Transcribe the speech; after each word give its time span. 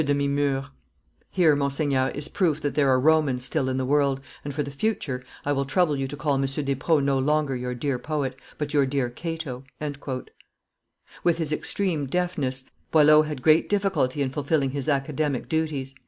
de 0.03 0.15
Mimeure. 0.15 0.71
Here, 1.29 1.55
monseigneur, 1.55 2.09
is 2.15 2.27
proof 2.27 2.59
that 2.61 2.73
there 2.73 2.89
are 2.89 2.99
Romans 2.99 3.45
still 3.45 3.69
in 3.69 3.77
the 3.77 3.85
world, 3.85 4.19
and, 4.43 4.51
for 4.51 4.63
the 4.63 4.71
future, 4.71 5.23
I 5.45 5.51
will 5.51 5.63
trouble 5.65 5.95
you 5.95 6.07
to 6.07 6.17
call 6.17 6.33
M. 6.33 6.41
Despreaux 6.41 6.99
no 7.03 7.19
longer 7.19 7.55
your 7.55 7.75
dear 7.75 7.99
poet, 7.99 8.35
but 8.57 8.73
your 8.73 8.87
dear 8.87 9.11
Cato." 9.11 9.63
With 11.23 11.37
his 11.37 11.53
extreme 11.53 12.07
deafness, 12.07 12.63
Boileau 12.89 13.21
had 13.21 13.43
great 13.43 13.69
difficulty 13.69 14.23
in 14.23 14.31
fulfilling 14.31 14.71
his 14.71 14.89
Academic 14.89 15.47
duties. 15.47 15.93